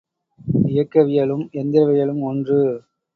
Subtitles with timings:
[0.67, 2.59] இயக்கவியலும் எந்திரவியலும் ஒன்று.